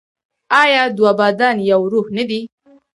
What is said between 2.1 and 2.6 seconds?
نه دي؟